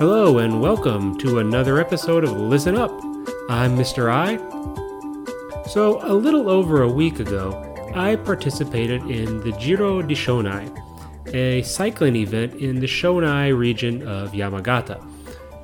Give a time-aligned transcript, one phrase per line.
[0.00, 2.90] Hello, and welcome to another episode of Listen Up.
[3.50, 4.10] I'm Mr.
[4.10, 4.38] I.
[5.68, 7.52] So, a little over a week ago,
[7.94, 10.74] I participated in the Giro di Shonai,
[11.34, 15.06] a cycling event in the Shonai region of Yamagata.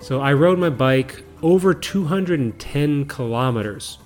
[0.03, 3.97] So, I rode my bike over 210 kilometers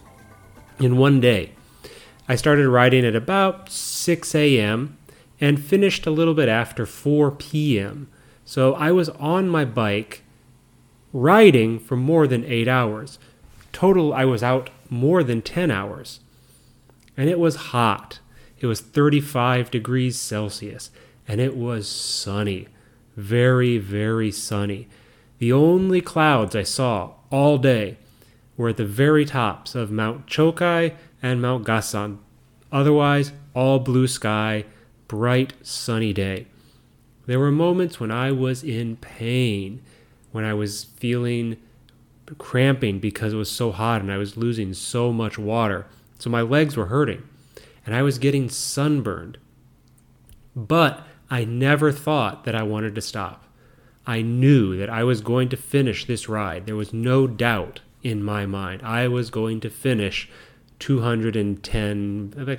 [0.79, 1.55] in one day.
[2.29, 4.97] I started riding at about 6 a.m.
[5.41, 8.07] and finished a little bit after 4 p.m.
[8.51, 10.25] So I was on my bike
[11.13, 13.19] riding for more than eight hours.
[13.73, 16.21] Total, I was out more than 10 hours.
[17.17, 18.21] And it was hot.
[18.59, 20.91] It was 35 degrees Celsius.
[21.27, 22.69] And it was sunny.
[23.17, 24.89] Very, very sunny.
[25.39, 27.97] The only clouds I saw all day
[28.57, 32.19] were at the very tops of Mount Chokai and Mount Gassan.
[32.71, 34.65] Otherwise, all blue sky,
[35.09, 36.47] bright, sunny day.
[37.27, 39.83] There were moments when I was in pain,
[40.33, 41.57] when I was feeling
[42.39, 45.87] cramping because it was so hot and I was losing so much water.
[46.19, 47.23] So my legs were hurting
[47.85, 49.39] and I was getting sunburned.
[50.55, 53.45] But I never thought that I wanted to stop.
[54.07, 56.67] I knew that I was going to finish this ride.
[56.67, 58.83] There was no doubt in my mind.
[58.83, 60.29] I was going to finish
[60.79, 62.59] 210, a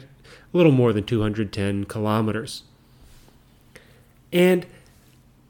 [0.53, 2.63] little more than 210 kilometers.
[4.31, 4.65] And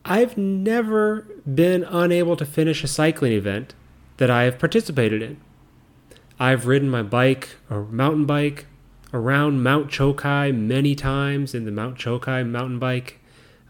[0.04, 3.74] I've never been unable to finish a cycling event
[4.18, 5.40] that I have participated in.
[6.40, 8.66] I've ridden my bike or mountain bike
[9.14, 13.20] around Mount Chokai many times in the Mount Chokai mountain bike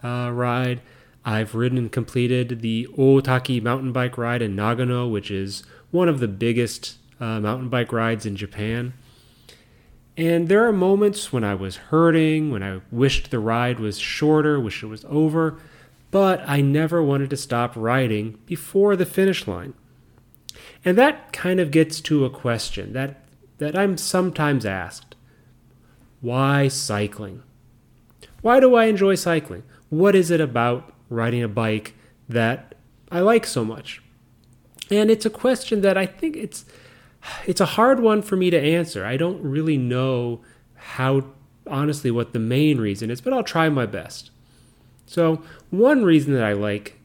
[0.04, 0.82] uh, ride.
[1.26, 6.20] I've ridden and completed the Otaki mountain bike ride in Nagano, which is one of
[6.20, 8.94] the biggest uh, mountain bike rides in Japan.
[10.18, 14.60] And there are moments when I was hurting, when I wished the ride was shorter,
[14.60, 15.60] wished it was over,
[16.12, 19.74] but I never wanted to stop riding before the finish line.
[20.84, 23.24] And that kind of gets to a question that,
[23.58, 25.16] that I'm sometimes asked
[26.20, 27.44] Why cycling?
[28.42, 29.64] Why do I enjoy cycling?
[29.90, 31.94] What is it about riding a bike
[32.28, 32.76] that
[33.12, 34.02] I like so much?
[34.90, 36.66] And it's a question that I think it's
[37.46, 39.06] it's a hard one for me to answer.
[39.06, 40.42] I don't really know
[40.76, 41.26] how
[41.68, 44.32] honestly what the main reason is, but I'll try my best.
[45.12, 46.98] So, one reason that I like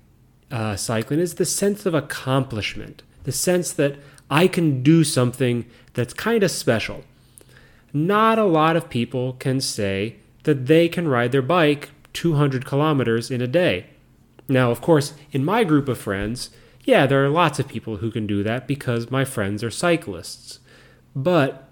[0.49, 3.97] uh, cycling is the sense of accomplishment, the sense that
[4.31, 7.03] I can do something that's kind of special.
[7.93, 13.28] Not a lot of people can say that they can ride their bike 200 kilometers
[13.28, 13.87] in a day.
[14.47, 16.50] Now, of course, in my group of friends,
[16.84, 20.61] yeah, there are lots of people who can do that because my friends are cyclists.
[21.16, 21.69] But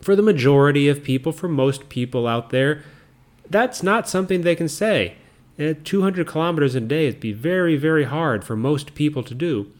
[0.00, 2.82] for the majority of people, for most people out there,
[3.48, 5.18] that's not something they can say.
[5.62, 9.34] At eh, 200 kilometers a day would be very, very hard for most people to
[9.34, 9.72] do.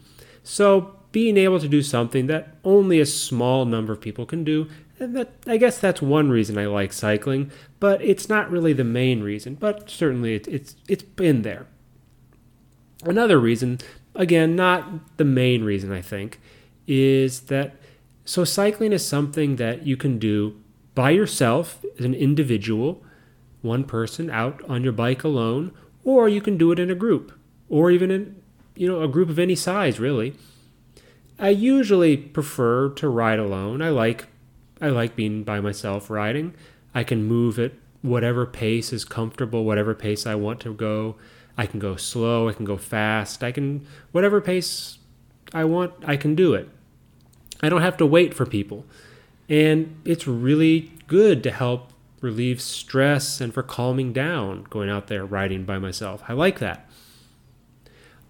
[0.44, 4.68] So, being able to do something that only a small number of people can do,
[4.98, 7.50] that, I guess that's one reason I like cycling,
[7.80, 11.66] but it's not really the main reason, but certainly it, it's, it's been there.
[13.04, 13.78] Another reason
[14.14, 16.40] again, not the main reason I think,
[16.86, 17.74] is that
[18.24, 20.60] so cycling is something that you can do
[20.94, 23.02] by yourself as an individual,
[23.62, 25.72] one person out on your bike alone,
[26.04, 27.32] or you can do it in a group,
[27.68, 28.42] or even in
[28.74, 30.34] you know a group of any size really.
[31.38, 33.82] I usually prefer to ride alone.
[33.82, 34.26] I like
[34.80, 36.54] I like being by myself riding.
[36.94, 41.16] I can move at whatever pace is comfortable, whatever pace I want to go.
[41.56, 44.98] I can go slow, I can go fast, I can, whatever pace
[45.52, 46.68] I want, I can do it.
[47.62, 48.84] I don't have to wait for people.
[49.48, 51.91] And it's really good to help
[52.22, 56.22] relieve stress and for calming down going out there riding by myself.
[56.28, 56.88] I like that.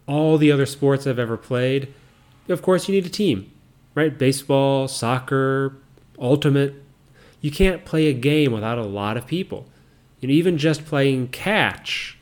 [0.08, 1.94] All the other sports I've ever played,
[2.48, 3.52] of course, you need a team,
[3.94, 4.16] right?
[4.18, 5.76] Baseball, soccer,
[6.18, 6.74] ultimate.
[7.40, 9.66] You can't play a game without a lot of people.
[10.20, 12.18] And even just playing catch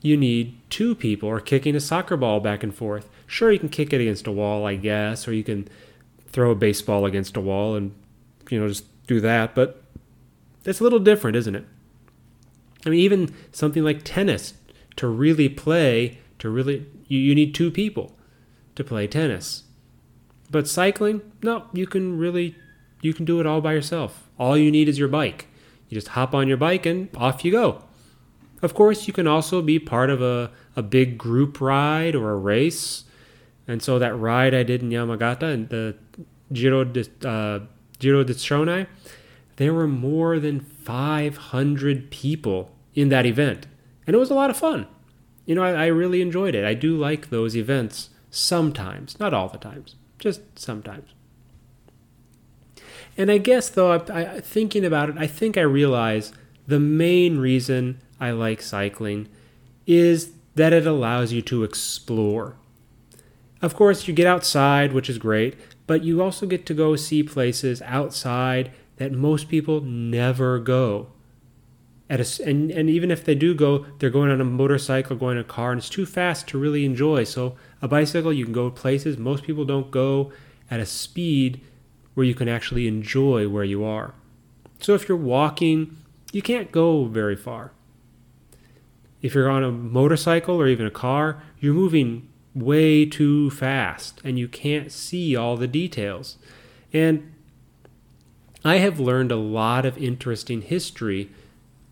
[0.00, 3.08] you need two people or kicking a soccer ball back and forth.
[3.26, 5.68] Sure, you can kick it against a wall, I guess, or you can
[6.28, 7.94] throw a baseball against a wall and,
[8.50, 9.54] you know, just do that.
[9.54, 9.82] But
[10.68, 11.64] that's a little different, isn't it?
[12.84, 14.52] I mean, even something like tennis,
[14.96, 18.18] to really play, to really, you, you need two people
[18.74, 19.62] to play tennis.
[20.50, 22.54] But cycling, no, you can really,
[23.00, 24.28] you can do it all by yourself.
[24.38, 25.46] All you need is your bike.
[25.88, 27.82] You just hop on your bike and off you go.
[28.60, 32.36] Of course, you can also be part of a, a big group ride or a
[32.36, 33.04] race.
[33.66, 35.96] And so that ride I did in Yamagata and the
[36.52, 37.60] Giro de, uh,
[37.98, 38.86] Giro de Shonai,
[39.58, 43.66] there were more than 500 people in that event.
[44.06, 44.86] And it was a lot of fun.
[45.46, 46.64] you know, I, I really enjoyed it.
[46.64, 51.10] I do like those events sometimes, not all the times, just sometimes.
[53.16, 56.32] And I guess, though, I, I, thinking about it, I think I realize
[56.68, 59.28] the main reason I like cycling
[59.88, 62.54] is that it allows you to explore.
[63.60, 65.56] Of course, you get outside, which is great,
[65.88, 71.08] but you also get to go see places outside that most people never go.
[72.10, 75.36] At a, and, and even if they do go, they're going on a motorcycle, going
[75.36, 77.24] in a car, and it's too fast to really enjoy.
[77.24, 80.32] So, a bicycle, you can go places most people don't go
[80.70, 81.60] at a speed
[82.14, 84.14] where you can actually enjoy where you are.
[84.80, 85.96] So, if you're walking,
[86.32, 87.72] you can't go very far.
[89.20, 94.38] If you're on a motorcycle or even a car, you're moving way too fast and
[94.38, 96.38] you can't see all the details.
[96.92, 97.32] And
[98.64, 101.30] I have learned a lot of interesting history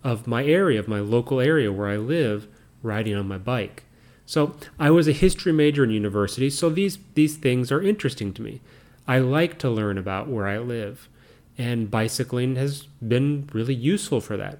[0.02, 2.48] of my area, of my local area where I live,
[2.82, 3.84] riding on my bike.
[4.24, 8.42] So I was a history major in university, so these, these things are interesting to
[8.42, 8.60] me.
[9.06, 11.08] I like to learn about where I live,
[11.56, 14.58] and bicycling has been really useful for that.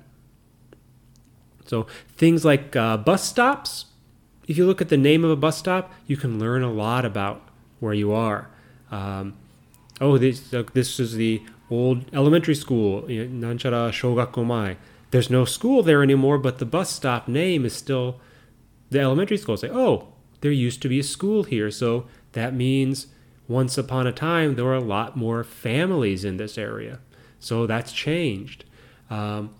[1.66, 1.86] So
[2.16, 3.86] things like uh, bus stops,
[4.46, 7.04] if you look at the name of a bus stop, you can learn a lot
[7.04, 7.42] about
[7.80, 8.48] where you are.
[8.90, 9.34] Um,
[10.00, 14.76] oh, this uh, this is the old elementary school, Nanchara Shogakomai.
[15.10, 18.20] There's no school there anymore, but the bus stop name is still
[18.90, 19.56] the elementary school.
[19.56, 20.08] Say, oh,
[20.40, 23.08] there used to be a school here, so that means
[23.48, 27.00] once upon a time there were a lot more families in this area.
[27.38, 28.64] So that's changed.
[29.10, 29.54] Um,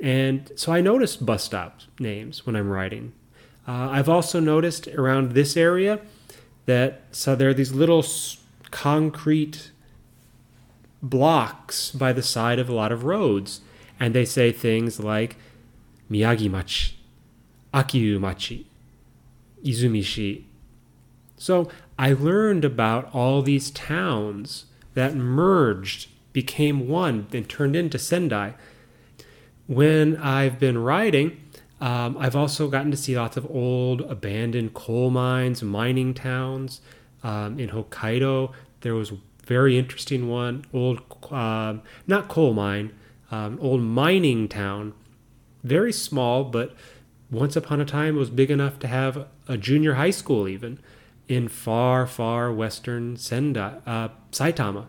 [0.00, 3.12] and so I noticed bus stop names when I'm writing.
[3.66, 6.00] Uh, I've also noticed around this area
[6.66, 8.04] that so there are these little
[8.70, 9.70] concrete
[11.10, 13.60] blocks by the side of a lot of roads,
[14.00, 15.36] and they say things like
[16.10, 16.96] Miyagi-machi,
[17.72, 18.66] Akiu-machi,
[19.64, 20.44] Izumishi.
[21.36, 21.68] So
[21.98, 28.54] I learned about all these towns that merged, became one, and turned into Sendai.
[29.66, 31.40] When I've been writing,
[31.80, 36.80] um, I've also gotten to see lots of old abandoned coal mines, mining towns.
[37.22, 38.52] Um, in Hokkaido,
[38.82, 39.12] there was
[39.46, 41.00] very interesting one, old,
[41.30, 41.74] uh,
[42.06, 42.92] not coal mine,
[43.30, 44.94] um, old mining town.
[45.62, 46.74] Very small, but
[47.30, 50.78] once upon a time was big enough to have a junior high school even
[51.28, 54.86] in far, far western Sendai, uh, Saitama.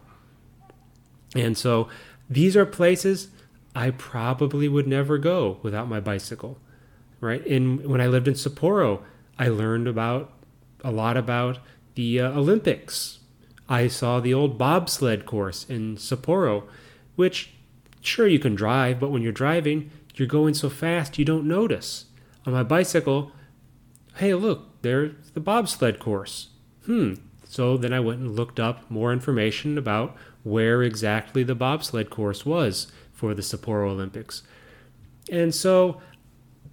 [1.36, 1.88] And so
[2.30, 3.30] these are places
[3.74, 6.60] I probably would never go without my bicycle
[7.26, 7.46] right?
[7.46, 9.02] In when I lived in Sapporo,
[9.38, 10.32] I learned about
[10.84, 11.60] a lot about
[11.96, 13.20] the uh, Olympics.
[13.68, 16.64] I saw the old bobsled course in Sapporo,
[17.16, 17.52] which
[18.02, 22.06] sure you can drive, but when you're driving, you're going so fast you don't notice.
[22.46, 23.32] On my bicycle,
[24.18, 26.50] hey, look, there's the bobsled course.
[26.86, 27.16] Hmm.
[27.44, 32.46] So then I went and looked up more information about where exactly the bobsled course
[32.46, 34.44] was for the Sapporo Olympics.
[35.32, 36.02] And so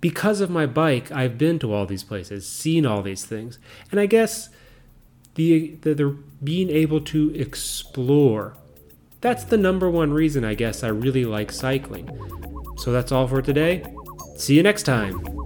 [0.01, 3.59] because of my bike, I've been to all these places, seen all these things.
[3.91, 4.51] And I guess
[5.35, 8.57] the, the, the being able to explore,
[9.21, 12.11] that's the number one reason I guess I really like cycling.
[12.79, 13.85] So that's all for today.
[14.37, 15.42] See you next time.